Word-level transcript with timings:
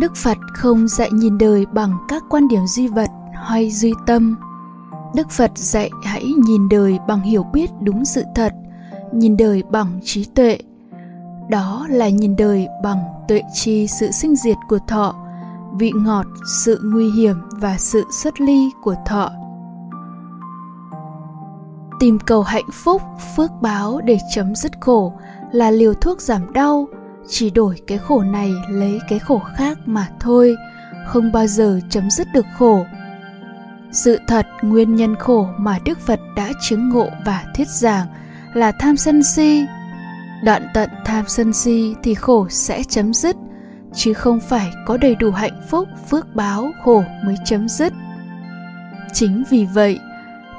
đức 0.00 0.16
phật 0.16 0.38
không 0.54 0.88
dạy 0.88 1.10
nhìn 1.12 1.38
đời 1.38 1.66
bằng 1.66 1.98
các 2.08 2.24
quan 2.28 2.48
điểm 2.48 2.66
duy 2.66 2.88
vật 2.88 3.10
hay 3.34 3.70
duy 3.70 3.92
tâm. 4.06 4.36
Đức 5.14 5.30
phật 5.30 5.50
dạy 5.54 5.90
hãy 6.04 6.24
nhìn 6.24 6.68
đời 6.68 6.98
bằng 7.08 7.20
hiểu 7.20 7.42
biết 7.42 7.70
đúng 7.80 8.04
sự 8.04 8.24
thật, 8.34 8.52
nhìn 9.12 9.36
đời 9.36 9.62
bằng 9.70 10.00
trí 10.04 10.24
tuệ. 10.24 10.58
Đó 11.48 11.86
là 11.90 12.08
nhìn 12.08 12.36
đời 12.36 12.68
bằng 12.82 12.98
tuệ 13.28 13.42
chi 13.54 13.86
sự 13.86 14.10
sinh 14.10 14.36
diệt 14.36 14.56
của 14.68 14.78
thọ, 14.88 15.14
vị 15.78 15.92
ngọt, 15.94 16.26
sự 16.64 16.80
nguy 16.84 17.10
hiểm 17.10 17.36
và 17.50 17.76
sự 17.78 18.04
xuất 18.10 18.40
ly 18.40 18.70
của 18.82 18.94
thọ. 19.06 19.30
Tìm 22.00 22.18
cầu 22.18 22.42
hạnh 22.42 22.70
phúc, 22.72 23.02
phước 23.36 23.50
báo 23.60 24.00
để 24.04 24.18
chấm 24.34 24.54
dứt 24.54 24.72
khổ 24.80 25.12
là 25.52 25.70
liều 25.70 25.94
thuốc 25.94 26.20
giảm 26.20 26.52
đau, 26.52 26.88
chỉ 27.28 27.50
đổi 27.50 27.80
cái 27.86 27.98
khổ 27.98 28.22
này 28.22 28.52
lấy 28.68 29.00
cái 29.08 29.18
khổ 29.18 29.42
khác 29.56 29.78
mà 29.86 30.08
thôi, 30.20 30.56
không 31.06 31.32
bao 31.32 31.46
giờ 31.46 31.80
chấm 31.90 32.10
dứt 32.10 32.26
được 32.34 32.46
khổ. 32.58 32.84
Sự 33.92 34.18
thật, 34.26 34.46
nguyên 34.62 34.94
nhân 34.94 35.16
khổ 35.16 35.48
mà 35.58 35.78
đức 35.84 35.98
phật 35.98 36.20
đã 36.36 36.48
chứng 36.68 36.88
ngộ 36.88 37.08
và 37.26 37.44
thuyết 37.56 37.68
giảng 37.68 38.06
là 38.54 38.72
tham 38.72 38.96
sân 38.96 39.22
si. 39.22 39.66
Đoạn 40.44 40.68
tận 40.74 40.90
tham 41.04 41.24
sân 41.28 41.52
si 41.52 41.94
thì 42.02 42.14
khổ 42.14 42.46
sẽ 42.48 42.82
chấm 42.88 43.14
dứt, 43.14 43.36
chứ 43.94 44.14
không 44.14 44.40
phải 44.40 44.70
có 44.86 44.96
đầy 44.96 45.14
đủ 45.14 45.30
hạnh 45.30 45.60
phúc, 45.68 45.88
phước 46.10 46.34
báo 46.34 46.70
khổ 46.84 47.04
mới 47.24 47.36
chấm 47.44 47.68
dứt. 47.68 47.92
Chính 49.12 49.44
vì 49.50 49.66
vậy, 49.74 49.98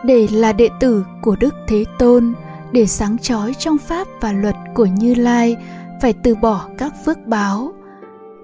để 0.06 0.28
là 0.32 0.54
đệ 0.54 0.70
tử 0.80 1.06
của 1.22 1.36
đức 1.36 1.54
thế 1.68 1.86
tôn 2.00 2.34
để 2.72 2.86
sáng 2.88 3.18
chói 3.18 3.54
trong 3.54 3.78
pháp 3.78 4.08
và 4.22 4.32
luật 4.32 4.56
của 4.74 4.86
như 4.86 5.16
lai, 5.16 5.56
phải 6.02 6.14
từ 6.14 6.36
bỏ 6.36 6.68
các 6.78 6.94
phước 7.06 7.18
báo. 7.26 7.72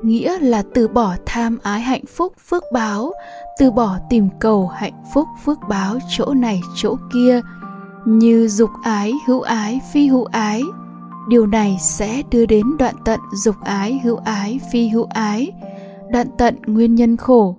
Nghĩa 0.02 0.40
là 0.40 0.64
từ 0.74 0.88
bỏ 0.88 1.16
tham 1.26 1.58
ái 1.64 1.82
hạnh 1.82 2.06
phúc 2.16 2.34
phước 2.50 2.64
báo, 2.74 3.12
từ 3.60 3.72
bỏ 3.72 3.98
tìm 4.10 4.30
cầu 4.40 4.68
hạnh 4.68 5.04
phúc 5.14 5.28
phước 5.46 5.60
báo 5.70 5.98
chỗ 6.18 6.34
này 6.34 6.62
chỗ 6.76 6.96
kia, 7.14 7.42
như 8.06 8.48
dục 8.48 8.70
ái 8.84 9.14
hữu 9.28 9.42
ái 9.42 9.80
phi 9.94 10.08
hữu 10.08 10.26
ái. 10.26 10.64
Điều 11.30 11.48
này 11.48 11.78
sẽ 11.82 12.22
đưa 12.32 12.46
đến 12.46 12.78
đoạn 12.80 12.96
tận 13.06 13.20
dục 13.34 13.56
ái 13.64 14.00
hữu 14.04 14.16
ái 14.16 14.60
phi 14.72 14.88
hữu 14.90 15.08
ái, 15.10 15.52
đoạn 16.10 16.28
tận 16.38 16.56
nguyên 16.68 16.96
nhân 16.96 17.18
khổ. 17.18 17.56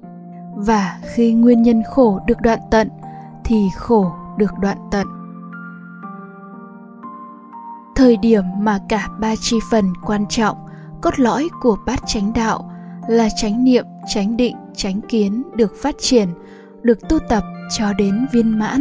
Và 0.56 0.98
khi 1.14 1.32
nguyên 1.32 1.62
nhân 1.62 1.82
khổ 1.90 2.20
được 2.26 2.40
đoạn 2.40 2.58
tận, 2.70 2.88
thì 3.44 3.56
khổ 3.76 4.12
được 4.36 4.50
đoạn 4.60 4.78
tận 4.90 5.06
thời 7.98 8.16
điểm 8.16 8.44
mà 8.58 8.78
cả 8.88 9.08
ba 9.20 9.34
chi 9.40 9.56
phần 9.70 9.92
quan 10.06 10.26
trọng, 10.28 10.56
cốt 11.02 11.18
lõi 11.18 11.48
của 11.60 11.76
bát 11.86 12.00
chánh 12.06 12.32
đạo 12.32 12.72
là 13.08 13.28
chánh 13.36 13.64
niệm, 13.64 13.84
chánh 14.14 14.36
định, 14.36 14.56
chánh 14.76 15.00
kiến 15.08 15.42
được 15.56 15.72
phát 15.82 15.94
triển, 16.00 16.28
được 16.82 17.08
tu 17.08 17.18
tập 17.28 17.44
cho 17.78 17.92
đến 17.92 18.26
viên 18.32 18.58
mãn, 18.58 18.80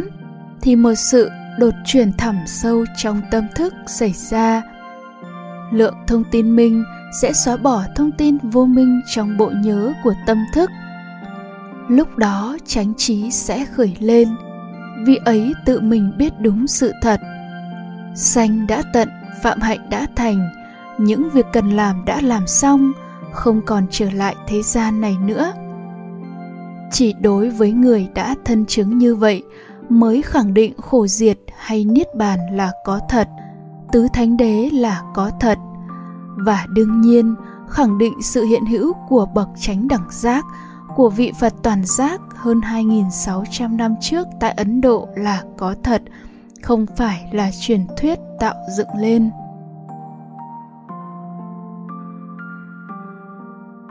thì 0.61 0.75
một 0.75 0.93
sự 0.95 1.29
đột 1.59 1.73
chuyển 1.85 2.11
thẳm 2.17 2.37
sâu 2.47 2.85
trong 2.97 3.21
tâm 3.31 3.47
thức 3.55 3.73
xảy 3.87 4.13
ra. 4.13 4.61
Lượng 5.71 5.95
thông 6.07 6.23
tin 6.31 6.55
minh 6.55 6.83
sẽ 7.21 7.33
xóa 7.33 7.57
bỏ 7.57 7.83
thông 7.95 8.11
tin 8.11 8.37
vô 8.37 8.65
minh 8.65 9.01
trong 9.15 9.37
bộ 9.37 9.51
nhớ 9.63 9.93
của 10.03 10.13
tâm 10.25 10.37
thức. 10.53 10.69
Lúc 11.87 12.17
đó 12.17 12.57
chánh 12.65 12.93
trí 12.97 13.31
sẽ 13.31 13.65
khởi 13.65 13.95
lên. 13.99 14.29
Vì 15.05 15.15
ấy 15.15 15.53
tự 15.65 15.79
mình 15.79 16.11
biết 16.17 16.33
đúng 16.39 16.67
sự 16.67 16.93
thật 17.01 17.19
xanh 18.17 18.67
đã 18.67 18.83
tận 18.93 19.09
phạm 19.43 19.61
hạnh 19.61 19.89
đã 19.89 20.07
thành. 20.15 20.49
Những 20.97 21.29
việc 21.29 21.45
cần 21.53 21.69
làm 21.69 22.05
đã 22.05 22.21
làm 22.21 22.47
xong 22.47 22.91
không 23.31 23.61
còn 23.65 23.85
trở 23.91 24.11
lại 24.11 24.35
thế 24.47 24.61
gian 24.63 25.01
này 25.01 25.17
nữa. 25.25 25.51
Chỉ 26.91 27.13
đối 27.21 27.49
với 27.49 27.71
người 27.71 28.09
đã 28.15 28.35
thân 28.45 28.65
chứng 28.65 28.97
như 28.97 29.15
vậy 29.15 29.43
mới 29.89 30.21
khẳng 30.21 30.53
định 30.53 30.73
khổ 30.77 31.07
diệt 31.07 31.37
hay 31.57 31.85
niết 31.85 32.15
bàn 32.15 32.39
là 32.51 32.71
có 32.85 32.99
thật 33.09 33.27
tứ 33.91 34.07
thánh 34.13 34.37
đế 34.37 34.69
là 34.73 35.01
có 35.13 35.31
thật. 35.39 35.57
Và 36.37 36.65
đương 36.69 37.01
nhiên 37.01 37.35
khẳng 37.69 37.97
định 37.97 38.13
sự 38.21 38.43
hiện 38.43 38.65
hữu 38.65 38.93
của 39.09 39.25
bậc 39.25 39.49
chánh 39.59 39.87
đẳng 39.87 40.07
giác 40.09 40.45
của 40.95 41.09
vị 41.09 41.31
Phật 41.39 41.53
toàn 41.63 41.85
giác 41.85 42.21
hơn 42.35 42.59
2.600 42.59 43.75
năm 43.75 43.95
trước 44.01 44.27
tại 44.39 44.51
Ấn 44.51 44.81
Độ 44.81 45.07
là 45.15 45.43
có 45.57 45.75
thật, 45.83 46.01
không 46.63 46.85
phải 46.97 47.29
là 47.31 47.51
truyền 47.59 47.87
thuyết 47.97 48.19
tạo 48.39 48.55
dựng 48.77 48.95
lên. 48.99 49.29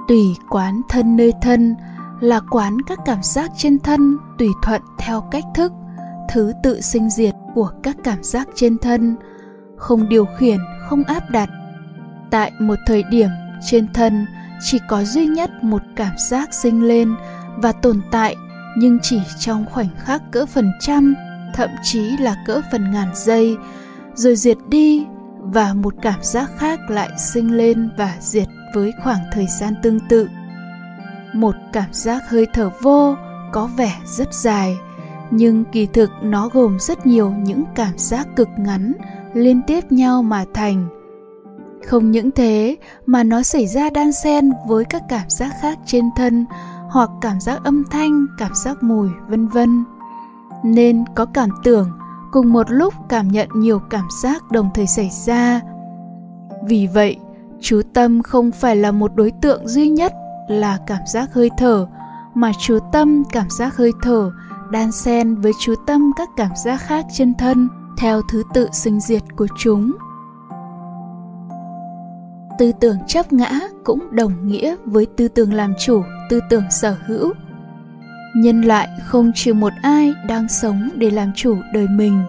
Tùy 0.09 0.37
quán 0.51 0.81
thân 0.89 1.17
nơi 1.17 1.33
thân 1.43 1.75
là 2.21 2.41
quán 2.51 2.83
các 2.87 2.99
cảm 3.05 3.23
giác 3.23 3.51
trên 3.57 3.79
thân 3.79 4.17
tùy 4.39 4.49
thuận 4.63 4.83
theo 4.99 5.21
cách 5.31 5.45
thức, 5.55 5.73
thứ 6.29 6.53
tự 6.63 6.81
sinh 6.81 7.11
diệt 7.11 7.35
của 7.55 7.71
các 7.83 7.97
cảm 8.05 8.23
giác 8.23 8.49
trên 8.55 8.79
thân, 8.79 9.17
không 9.77 10.09
điều 10.09 10.27
khiển, 10.39 10.59
không 10.89 11.05
áp 11.05 11.31
đặt. 11.31 11.49
Tại 12.31 12.53
một 12.61 12.79
thời 12.87 13.03
điểm 13.03 13.29
trên 13.67 13.93
thân 13.93 14.27
chỉ 14.61 14.79
có 14.89 15.05
duy 15.05 15.27
nhất 15.27 15.51
một 15.63 15.83
cảm 15.97 16.13
giác 16.19 16.55
sinh 16.55 16.83
lên 16.83 17.15
và 17.57 17.73
tồn 17.73 18.01
tại 18.11 18.37
nhưng 18.77 18.99
chỉ 19.03 19.21
trong 19.39 19.65
khoảnh 19.73 19.89
khắc 19.99 20.23
cỡ 20.33 20.47
phần 20.47 20.73
trăm 20.81 21.15
thậm 21.55 21.71
chí 21.83 22.17
là 22.17 22.37
cỡ 22.47 22.61
phần 22.73 22.91
ngàn 22.91 23.09
giây, 23.15 23.57
rồi 24.15 24.37
diệt 24.37 24.59
đi 24.69 25.07
và 25.41 25.75
một 25.75 25.95
cảm 26.03 26.23
giác 26.23 26.51
khác 26.59 26.81
lại 26.89 27.09
sinh 27.19 27.57
lên 27.57 27.91
và 27.99 28.15
diệt 28.21 28.49
với 28.75 28.93
khoảng 29.03 29.21
thời 29.33 29.47
gian 29.61 29.75
tương 29.83 30.01
tự. 30.09 30.29
Một 31.35 31.55
cảm 31.73 31.93
giác 31.93 32.23
hơi 32.29 32.47
thở 32.53 32.71
vô 32.83 33.17
có 33.53 33.67
vẻ 33.77 33.93
rất 34.05 34.35
dài, 34.35 34.77
nhưng 35.31 35.65
kỳ 35.65 35.87
thực 35.87 36.11
nó 36.23 36.49
gồm 36.49 36.79
rất 36.81 37.07
nhiều 37.07 37.31
những 37.31 37.65
cảm 37.75 37.99
giác 37.99 38.29
cực 38.37 38.49
ngắn 38.57 38.93
liên 39.35 39.63
tiếp 39.67 39.93
nhau 39.93 40.23
mà 40.23 40.45
thành. 40.55 40.89
Không 41.87 42.11
những 42.11 42.31
thế 42.31 42.77
mà 43.07 43.23
nó 43.23 43.43
xảy 43.43 43.67
ra 43.67 43.91
đan 43.91 44.13
xen 44.13 44.53
với 44.67 44.85
các 44.85 45.03
cảm 45.09 45.31
giác 45.31 45.51
khác 45.63 45.79
trên 45.87 46.05
thân, 46.17 46.47
hoặc 46.91 47.11
cảm 47.21 47.41
giác 47.41 47.65
âm 47.65 47.85
thanh, 47.91 48.27
cảm 48.39 48.55
giác 48.55 48.83
mùi, 48.83 49.09
vân 49.29 49.49
vân 49.49 49.85
nên 50.65 51.05
có 51.15 51.25
cảm 51.25 51.51
tưởng, 51.65 51.91
cùng 52.33 52.53
một 52.53 52.67
lúc 52.71 52.95
cảm 53.09 53.29
nhận 53.29 53.49
nhiều 53.55 53.79
cảm 53.79 54.05
giác 54.23 54.51
đồng 54.51 54.71
thời 54.75 54.87
xảy 54.87 55.11
ra. 55.27 55.61
Vì 56.65 56.87
vậy, 56.95 57.17
chú 57.61 57.83
tâm 57.95 58.23
không 58.23 58.51
phải 58.51 58.77
là 58.77 58.93
một 58.93 59.15
đối 59.15 59.33
tượng 59.43 59.69
duy 59.69 59.89
nhất 59.89 60.13
là 60.49 60.79
cảm 60.87 61.03
giác 61.13 61.35
hơi 61.35 61.51
thở, 61.59 61.87
mà 62.35 62.53
chú 62.61 62.79
tâm 62.93 63.23
cảm 63.33 63.47
giác 63.51 63.77
hơi 63.77 63.93
thở 64.03 64.31
đan 64.71 64.93
xen 64.93 65.35
với 65.35 65.53
chú 65.61 65.75
tâm 65.87 66.13
các 66.17 66.29
cảm 66.37 66.51
giác 66.65 66.77
khác 66.77 67.07
trên 67.13 67.35
thân 67.35 67.69
theo 67.99 68.23
thứ 68.29 68.43
tự 68.55 68.69
sinh 68.73 69.01
diệt 69.01 69.23
của 69.37 69.47
chúng. 69.59 69.93
Tư 72.59 72.73
tưởng 72.81 72.97
chấp 73.07 73.33
ngã 73.33 73.61
cũng 73.85 74.09
đồng 74.11 74.47
nghĩa 74.47 74.77
với 74.85 75.07
tư 75.17 75.29
tưởng 75.29 75.53
làm 75.53 75.75
chủ, 75.79 76.03
tư 76.31 76.41
tưởng 76.51 76.65
sở 76.71 76.97
hữu 77.07 77.33
nhân 78.37 78.61
loại 78.61 78.89
không 79.05 79.33
trừ 79.35 79.55
một 79.55 79.73
ai 79.83 80.15
đang 80.27 80.49
sống 80.49 80.89
để 80.95 81.11
làm 81.11 81.33
chủ 81.37 81.57
đời 81.73 81.87
mình 81.89 82.25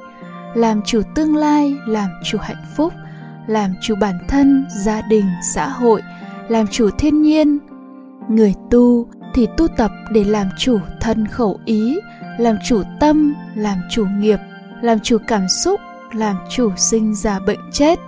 làm 0.56 0.81
chủ 0.85 1.01
tương 1.16 1.35
lai 1.35 1.75
làm 1.88 2.09
chủ 2.23 2.38
hạnh 2.41 2.66
phúc 2.75 2.94
làm 3.47 3.73
chủ 3.81 3.95
bản 4.01 4.19
thân 4.28 4.66
gia 4.85 5.01
đình 5.01 5.25
xã 5.53 5.69
hội 5.69 6.01
làm 6.47 6.67
chủ 6.67 6.90
thiên 6.97 7.22
nhiên 7.22 7.59
người 8.29 8.53
tu 8.72 9.07
thì 9.34 9.47
tu 9.57 9.67
tập 9.67 9.91
để 10.12 10.23
làm 10.23 10.47
chủ 10.57 10.79
thân 11.01 11.28
khẩu 11.28 11.59
ý 11.66 12.00
làm 12.38 12.57
chủ 12.66 12.81
tâm 13.00 13.35
làm 13.56 13.78
chủ 13.90 14.06
nghiệp 14.19 14.40
làm 14.81 15.00
chủ 15.00 15.17
cảm 15.28 15.47
xúc 15.50 15.79
làm 16.13 16.35
chủ 16.50 16.72
sinh 16.78 17.16
ra 17.16 17.40
bệnh 17.40 17.59
chết 17.72 18.00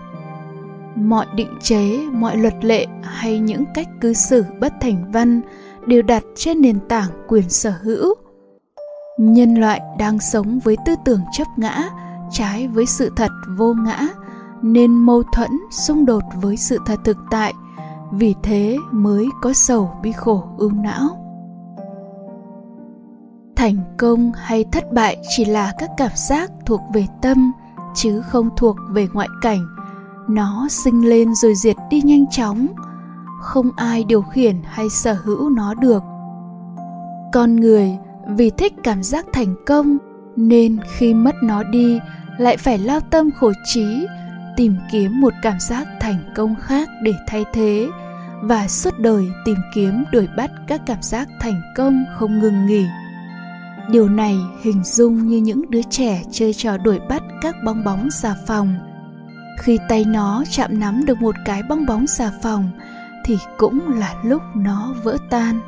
mọi 0.96 1.26
định 1.36 1.54
chế 1.62 1.98
mọi 2.12 2.38
luật 2.38 2.66
lệ 2.66 2.86
hay 3.04 3.40
những 3.40 3.66
cách 3.74 3.88
cư 4.02 4.14
xử 4.14 4.46
bất 4.60 4.74
thành 4.82 5.12
văn 5.12 5.42
đều 5.86 6.02
đặt 6.02 6.24
trên 6.36 6.62
nền 6.62 6.80
tảng 6.90 7.10
quyền 7.28 7.50
sở 7.50 7.74
hữu. 7.82 8.14
Nhân 9.20 9.56
loại 9.56 9.82
đang 9.98 10.20
sống 10.20 10.60
với 10.60 10.78
tư 10.86 10.96
tưởng 11.06 11.22
chấp 11.32 11.48
ngã, 11.58 11.90
trái 12.32 12.68
với 12.68 12.86
sự 12.86 13.12
thật 13.16 13.32
vô 13.58 13.74
ngã, 13.74 14.08
nên 14.62 14.94
mâu 14.94 15.24
thuẫn 15.24 15.50
xung 15.72 16.06
đột 16.06 16.24
với 16.42 16.58
sự 16.58 16.78
thật 16.86 17.00
thực 17.04 17.18
tại, 17.32 17.54
vì 18.12 18.36
thế 18.44 18.78
mới 18.92 19.28
có 19.42 19.54
sầu 19.54 19.92
bi 20.04 20.12
khổ 20.12 20.44
ưu 20.58 20.72
não. 20.72 21.26
Thành 23.56 23.78
công 23.98 24.32
hay 24.36 24.66
thất 24.72 24.94
bại 24.94 25.18
chỉ 25.30 25.46
là 25.46 25.74
các 25.80 25.90
cảm 25.98 26.12
giác 26.16 26.52
thuộc 26.66 26.82
về 26.94 27.06
tâm, 27.22 27.52
chứ 27.96 28.22
không 28.22 28.50
thuộc 28.58 28.76
về 28.90 29.08
ngoại 29.14 29.28
cảnh. 29.42 29.68
Nó 30.28 30.68
sinh 30.70 31.10
lên 31.10 31.36
rồi 31.36 31.56
diệt 31.56 31.76
đi 31.90 32.02
nhanh 32.02 32.26
chóng 32.28 32.68
không 33.40 33.70
ai 33.76 34.04
điều 34.04 34.22
khiển 34.22 34.56
hay 34.66 34.90
sở 34.90 35.14
hữu 35.14 35.50
nó 35.50 35.74
được. 35.74 36.04
Con 37.34 37.56
người 37.56 37.98
vì 38.28 38.50
thích 38.50 38.74
cảm 38.84 39.04
giác 39.04 39.26
thành 39.34 39.56
công 39.66 39.98
nên 40.36 40.78
khi 40.98 41.14
mất 41.14 41.36
nó 41.44 41.64
đi 41.64 42.00
lại 42.38 42.58
phải 42.58 42.78
lao 42.78 43.00
tâm 43.00 43.32
khổ 43.32 43.52
trí, 43.66 44.08
tìm 44.58 44.76
kiếm 44.92 45.22
một 45.22 45.34
cảm 45.42 45.60
giác 45.60 45.88
thành 46.00 46.34
công 46.36 46.56
khác 46.62 46.90
để 47.04 47.14
thay 47.28 47.46
thế 47.54 47.90
và 48.42 48.68
suốt 48.68 49.00
đời 49.00 49.32
tìm 49.46 49.58
kiếm 49.74 50.04
đuổi 50.12 50.28
bắt 50.38 50.52
các 50.68 50.82
cảm 50.86 51.02
giác 51.02 51.30
thành 51.40 51.62
công 51.76 52.06
không 52.18 52.40
ngừng 52.40 52.66
nghỉ. 52.66 52.86
Điều 53.90 54.10
này 54.10 54.38
hình 54.62 54.84
dung 54.84 55.28
như 55.28 55.38
những 55.38 55.72
đứa 55.72 55.82
trẻ 55.90 56.24
chơi 56.32 56.54
trò 56.54 56.78
đuổi 56.78 57.00
bắt 57.10 57.24
các 57.42 57.56
bong 57.66 57.84
bóng 57.84 58.12
xà 58.12 58.36
phòng. 58.48 58.76
Khi 59.60 59.80
tay 59.90 60.06
nó 60.06 60.44
chạm 60.50 60.80
nắm 60.80 61.06
được 61.06 61.18
một 61.22 61.36
cái 61.46 61.62
bong 61.70 61.86
bóng 61.86 62.08
xà 62.08 62.32
phòng 62.42 62.70
thì 63.30 63.38
cũng 63.58 64.00
là 64.00 64.16
lúc 64.24 64.42
nó 64.56 64.94
vỡ 65.04 65.18
tan. 65.30 65.60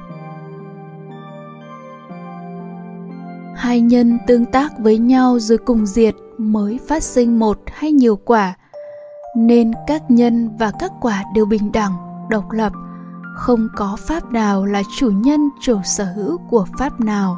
Hai 3.55 3.81
nhân 3.81 4.17
tương 4.27 4.45
tác 4.45 4.79
với 4.79 4.97
nhau 4.97 5.39
rồi 5.39 5.57
cùng 5.57 5.85
diệt 5.85 6.15
mới 6.37 6.79
phát 6.87 7.03
sinh 7.03 7.39
một 7.39 7.59
hay 7.67 7.91
nhiều 7.91 8.15
quả. 8.15 8.53
Nên 9.35 9.71
các 9.87 10.11
nhân 10.11 10.57
và 10.57 10.71
các 10.79 10.91
quả 11.01 11.23
đều 11.35 11.45
bình 11.45 11.71
đẳng, 11.71 11.93
độc 12.29 12.51
lập. 12.51 12.73
Không 13.35 13.67
có 13.75 13.97
pháp 14.07 14.31
nào 14.31 14.65
là 14.65 14.81
chủ 14.97 15.11
nhân, 15.11 15.49
chủ 15.61 15.79
sở 15.83 16.05
hữu 16.15 16.37
của 16.49 16.65
pháp 16.79 17.01
nào. 17.01 17.37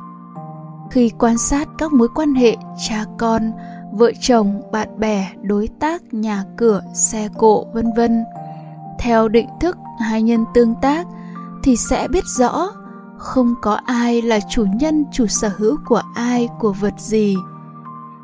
Khi 0.91 1.11
quan 1.19 1.37
sát 1.37 1.67
các 1.77 1.93
mối 1.93 2.07
quan 2.15 2.33
hệ 2.33 2.57
cha 2.87 3.05
con, 3.17 3.51
vợ 3.91 4.11
chồng, 4.21 4.61
bạn 4.71 4.99
bè, 4.99 5.29
đối 5.41 5.69
tác, 5.79 6.13
nhà 6.13 6.43
cửa, 6.57 6.81
xe 6.93 7.27
cộ, 7.37 7.65
vân 7.73 7.93
vân, 7.95 8.23
theo 8.99 9.27
định 9.27 9.49
thức 9.59 9.77
hai 9.99 10.21
nhân 10.21 10.45
tương 10.53 10.75
tác 10.81 11.07
thì 11.63 11.75
sẽ 11.75 12.07
biết 12.07 12.23
rõ 12.25 12.69
không 13.17 13.55
có 13.61 13.79
ai 13.85 14.21
là 14.21 14.39
chủ 14.49 14.65
nhân, 14.75 15.05
chủ 15.11 15.27
sở 15.27 15.51
hữu 15.57 15.77
của 15.85 16.01
ai, 16.15 16.49
của 16.59 16.73
vật 16.73 16.93
gì. 16.97 17.35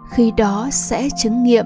Khi 0.09 0.31
đó 0.37 0.67
sẽ 0.71 1.09
chứng 1.17 1.43
nghiệm, 1.43 1.65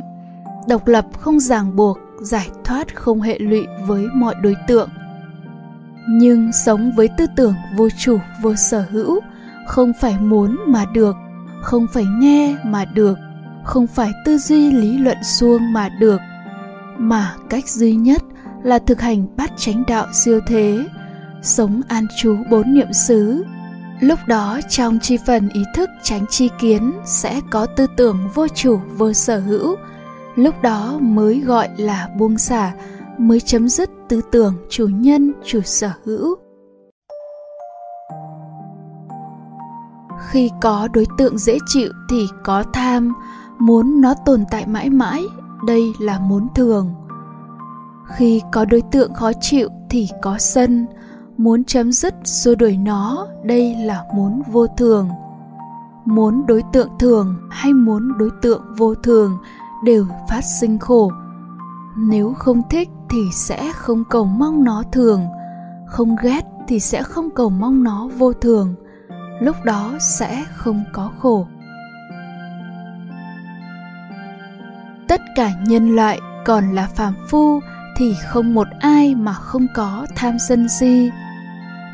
độc 0.67 0.87
lập 0.87 1.05
không 1.19 1.39
ràng 1.39 1.75
buộc, 1.75 1.97
giải 2.21 2.49
thoát 2.63 2.95
không 2.95 3.21
hệ 3.21 3.39
lụy 3.39 3.67
với 3.85 4.07
mọi 4.13 4.35
đối 4.41 4.55
tượng. 4.67 4.89
Nhưng 6.09 6.51
sống 6.65 6.91
với 6.95 7.09
tư 7.17 7.25
tưởng 7.35 7.53
vô 7.77 7.89
chủ, 7.89 8.17
vô 8.41 8.55
sở 8.55 8.85
hữu, 8.91 9.19
không 9.67 9.91
phải 10.01 10.19
muốn 10.19 10.57
mà 10.67 10.85
được, 10.93 11.15
không 11.61 11.87
phải 11.93 12.05
nghe 12.05 12.57
mà 12.65 12.85
được, 12.85 13.17
không 13.63 13.87
phải 13.87 14.11
tư 14.25 14.37
duy 14.37 14.71
lý 14.71 14.97
luận 14.97 15.17
suông 15.23 15.73
mà 15.73 15.89
được, 15.99 16.21
mà 16.97 17.35
cách 17.49 17.69
duy 17.69 17.95
nhất 17.95 18.23
là 18.63 18.79
thực 18.79 19.01
hành 19.01 19.25
bát 19.37 19.51
chánh 19.57 19.83
đạo 19.87 20.07
siêu 20.13 20.39
thế, 20.47 20.85
sống 21.41 21.81
an 21.87 22.05
trú 22.17 22.37
bốn 22.51 22.73
niệm 22.73 22.93
xứ. 22.93 23.43
Lúc 23.99 24.19
đó, 24.27 24.59
trong 24.69 24.99
chi 24.99 25.17
phần 25.27 25.49
ý 25.49 25.63
thức 25.75 25.89
tránh 26.03 26.25
chi 26.29 26.49
kiến 26.59 26.93
sẽ 27.05 27.41
có 27.49 27.65
tư 27.65 27.87
tưởng 27.97 28.17
vô 28.33 28.47
chủ, 28.47 28.79
vô 28.97 29.13
sở 29.13 29.39
hữu. 29.39 29.75
Lúc 30.35 30.61
đó 30.61 30.97
mới 31.01 31.39
gọi 31.39 31.69
là 31.77 32.09
buông 32.19 32.37
xả, 32.37 32.73
mới 33.17 33.39
chấm 33.39 33.69
dứt 33.69 33.89
tư 34.09 34.21
tưởng 34.31 34.55
chủ 34.69 34.87
nhân, 34.87 35.33
chủ 35.45 35.61
sở 35.61 35.91
hữu. 36.05 36.35
Khi 40.29 40.51
có 40.61 40.87
đối 40.93 41.05
tượng 41.17 41.37
dễ 41.37 41.57
chịu 41.65 41.91
thì 42.09 42.27
có 42.43 42.63
tham, 42.73 43.13
muốn 43.59 44.01
nó 44.01 44.13
tồn 44.25 44.43
tại 44.51 44.67
mãi 44.67 44.89
mãi, 44.89 45.23
đây 45.67 45.93
là 45.99 46.19
muốn 46.19 46.47
thường 46.55 46.93
khi 48.07 48.41
có 48.51 48.65
đối 48.65 48.81
tượng 48.91 49.13
khó 49.13 49.31
chịu 49.41 49.69
thì 49.89 50.09
có 50.21 50.37
sân. 50.37 50.85
Muốn 51.37 51.63
chấm 51.63 51.91
dứt 51.91 52.13
xua 52.23 52.55
đuổi 52.55 52.77
nó, 52.77 53.27
đây 53.43 53.75
là 53.75 54.03
muốn 54.15 54.41
vô 54.47 54.67
thường. 54.67 55.09
Muốn 56.05 56.45
đối 56.45 56.63
tượng 56.73 56.89
thường 56.99 57.35
hay 57.51 57.73
muốn 57.73 58.17
đối 58.17 58.29
tượng 58.41 58.61
vô 58.77 58.95
thường 58.95 59.37
đều 59.83 60.05
phát 60.29 60.41
sinh 60.41 60.79
khổ. 60.79 61.11
Nếu 61.97 62.33
không 62.33 62.61
thích 62.69 62.89
thì 63.09 63.19
sẽ 63.33 63.71
không 63.73 64.03
cầu 64.09 64.25
mong 64.25 64.63
nó 64.63 64.83
thường. 64.91 65.21
Không 65.87 66.15
ghét 66.23 66.41
thì 66.67 66.79
sẽ 66.79 67.03
không 67.03 67.29
cầu 67.29 67.49
mong 67.49 67.83
nó 67.83 68.09
vô 68.17 68.33
thường. 68.33 68.75
Lúc 69.39 69.55
đó 69.63 69.93
sẽ 69.99 70.43
không 70.55 70.83
có 70.93 71.11
khổ. 71.19 71.47
Tất 75.07 75.21
cả 75.35 75.51
nhân 75.67 75.95
loại 75.95 76.19
còn 76.45 76.71
là 76.71 76.87
phàm 76.87 77.13
phu 77.27 77.59
thì 77.97 78.15
không 78.27 78.53
một 78.53 78.67
ai 78.79 79.15
mà 79.15 79.33
không 79.33 79.67
có 79.75 80.07
tham 80.15 80.39
sân 80.39 80.69
si. 80.69 81.09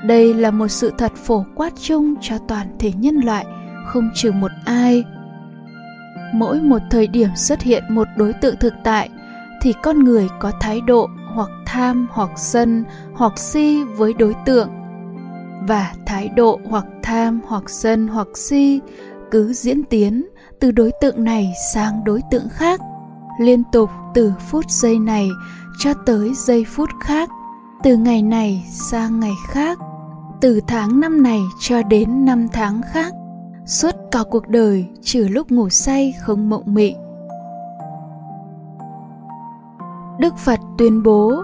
Đây 0.03 0.33
là 0.33 0.51
một 0.51 0.67
sự 0.67 0.93
thật 0.97 1.11
phổ 1.15 1.45
quát 1.55 1.73
chung 1.81 2.15
cho 2.21 2.37
toàn 2.47 2.67
thể 2.79 2.91
nhân 2.91 3.15
loại, 3.15 3.45
không 3.87 4.09
trừ 4.15 4.31
một 4.31 4.51
ai. 4.65 5.03
Mỗi 6.33 6.61
một 6.61 6.81
thời 6.91 7.07
điểm 7.07 7.29
xuất 7.35 7.61
hiện 7.61 7.83
một 7.89 8.07
đối 8.17 8.33
tượng 8.33 8.55
thực 8.59 8.73
tại, 8.83 9.09
thì 9.61 9.73
con 9.83 10.03
người 10.03 10.27
có 10.39 10.51
thái 10.61 10.81
độ 10.81 11.07
hoặc 11.33 11.49
tham 11.65 12.07
hoặc 12.11 12.29
sân 12.35 12.83
hoặc 13.13 13.39
si 13.39 13.83
với 13.83 14.13
đối 14.13 14.35
tượng. 14.45 14.69
Và 15.67 15.93
thái 16.05 16.29
độ 16.29 16.59
hoặc 16.69 16.85
tham 17.03 17.41
hoặc 17.47 17.63
sân 17.69 18.07
hoặc 18.07 18.27
si 18.35 18.79
cứ 19.31 19.53
diễn 19.53 19.83
tiến 19.83 20.27
từ 20.59 20.71
đối 20.71 20.91
tượng 21.01 21.23
này 21.23 21.53
sang 21.73 22.03
đối 22.03 22.21
tượng 22.31 22.49
khác. 22.49 22.81
Liên 23.41 23.63
tục 23.71 23.89
từ 24.13 24.33
phút 24.49 24.65
giây 24.69 24.99
này 24.99 25.29
cho 25.77 25.93
tới 25.93 26.33
giây 26.33 26.65
phút 26.65 26.89
khác, 27.01 27.29
từ 27.83 27.97
ngày 27.97 28.21
này 28.21 28.65
sang 28.71 29.19
ngày 29.19 29.35
khác, 29.47 29.77
từ 30.41 30.61
tháng 30.67 30.99
năm 30.99 31.23
này 31.23 31.41
cho 31.59 31.83
đến 31.83 32.25
năm 32.25 32.47
tháng 32.53 32.81
khác. 32.93 33.13
Suốt 33.65 33.95
cả 34.11 34.19
cuộc 34.31 34.47
đời 34.47 34.87
trừ 35.01 35.27
lúc 35.27 35.51
ngủ 35.51 35.69
say 35.69 36.13
không 36.21 36.49
mộng 36.49 36.73
mị. 36.73 36.95
Đức 40.19 40.37
phật 40.37 40.59
tuyên 40.77 41.03
bố, 41.03 41.43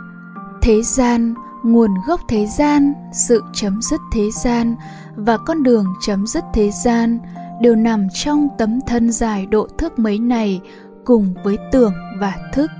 thế 0.61 0.81
gian, 0.81 1.33
nguồn 1.63 1.91
gốc 2.07 2.21
thế 2.27 2.45
gian, 2.45 2.93
sự 3.13 3.43
chấm 3.53 3.81
dứt 3.81 4.01
thế 4.13 4.31
gian 4.31 4.75
và 5.15 5.37
con 5.37 5.63
đường 5.63 5.85
chấm 6.05 6.27
dứt 6.27 6.43
thế 6.53 6.71
gian 6.71 7.19
đều 7.61 7.75
nằm 7.75 8.07
trong 8.13 8.47
tấm 8.57 8.79
thân 8.87 9.11
dài 9.11 9.45
độ 9.45 9.67
thước 9.77 9.99
mấy 9.99 10.19
này 10.19 10.61
cùng 11.05 11.33
với 11.43 11.57
tưởng 11.71 11.93
và 12.19 12.33
thức 12.53 12.71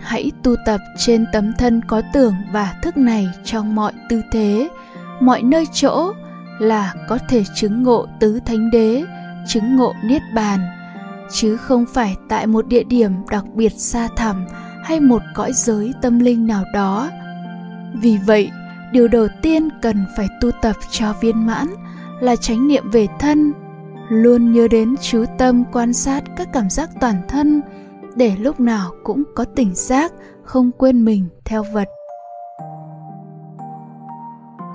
hãy 0.00 0.32
tu 0.42 0.54
tập 0.66 0.80
trên 0.98 1.26
tấm 1.32 1.52
thân 1.58 1.80
có 1.86 2.02
tưởng 2.12 2.34
và 2.52 2.74
thức 2.82 2.96
này 2.96 3.28
trong 3.44 3.74
mọi 3.74 3.92
tư 4.08 4.22
thế. 4.32 4.68
Mọi 5.20 5.42
nơi 5.42 5.66
chỗ 5.72 6.12
là 6.58 6.94
có 7.08 7.18
thể 7.28 7.44
chứng 7.54 7.82
ngộ 7.82 8.06
tứ 8.20 8.40
thánh 8.46 8.70
đế, 8.70 9.04
chứng 9.46 9.76
ngộ 9.76 9.94
niết 10.04 10.22
bàn. 10.34 10.60
Chứ 11.32 11.56
không 11.56 11.84
phải 11.94 12.16
tại 12.28 12.46
một 12.46 12.66
địa 12.66 12.84
điểm 12.84 13.12
đặc 13.30 13.44
biệt 13.54 13.72
xa 13.72 14.08
thẳm 14.16 14.46
hay 14.84 15.00
một 15.00 15.22
cõi 15.34 15.52
giới 15.52 15.92
tâm 16.02 16.18
linh 16.18 16.46
nào 16.46 16.64
đó. 16.74 17.10
Vì 17.94 18.18
vậy, 18.26 18.50
điều 18.92 19.08
đầu 19.08 19.28
tiên 19.42 19.68
cần 19.82 20.04
phải 20.16 20.28
tu 20.40 20.50
tập 20.62 20.76
cho 20.90 21.12
viên 21.20 21.46
mãn 21.46 21.66
là 22.20 22.36
chánh 22.36 22.68
niệm 22.68 22.90
về 22.90 23.06
thân, 23.18 23.52
luôn 24.08 24.52
nhớ 24.52 24.68
đến 24.68 24.94
chú 25.00 25.24
tâm 25.38 25.64
quan 25.72 25.92
sát 25.92 26.24
các 26.36 26.48
cảm 26.52 26.70
giác 26.70 26.90
toàn 27.00 27.16
thân 27.28 27.60
để 28.16 28.36
lúc 28.36 28.60
nào 28.60 28.90
cũng 29.04 29.22
có 29.34 29.44
tỉnh 29.44 29.74
giác, 29.74 30.12
không 30.44 30.70
quên 30.78 31.04
mình 31.04 31.28
theo 31.44 31.64
vật. 31.72 31.88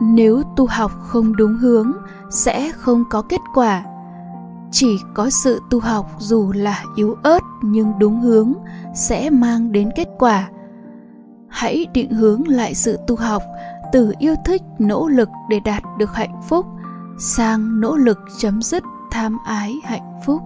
Nếu 0.01 0.41
tu 0.55 0.65
học 0.65 0.91
không 0.99 1.35
đúng 1.35 1.55
hướng, 1.55 1.91
sẽ 2.29 2.71
không 2.71 3.03
có 3.09 3.21
kết 3.21 3.41
quả. 3.53 3.83
Chỉ 4.71 4.97
có 5.13 5.29
sự 5.29 5.61
tu 5.69 5.79
học 5.79 6.05
dù 6.19 6.51
là 6.55 6.83
yếu 6.95 7.15
ớt 7.23 7.39
nhưng 7.61 7.99
đúng 7.99 8.19
hướng 8.19 8.53
sẽ 8.95 9.29
mang 9.29 9.71
đến 9.71 9.89
kết 9.95 10.07
quả. 10.19 10.49
Hãy 11.47 11.87
định 11.93 12.11
hướng 12.11 12.47
lại 12.47 12.75
sự 12.75 12.97
tu 13.07 13.15
học 13.15 13.43
từ 13.91 14.13
yêu 14.19 14.35
thích, 14.45 14.61
nỗ 14.79 15.07
lực 15.07 15.29
để 15.49 15.59
đạt 15.65 15.83
được 15.97 16.13
hạnh 16.13 16.41
phúc 16.49 16.65
sang 17.19 17.81
nỗ 17.81 17.95
lực 17.95 18.19
chấm 18.37 18.61
dứt 18.61 18.83
tham 19.11 19.37
ái 19.45 19.75
hạnh 19.83 20.19
phúc. 20.25 20.41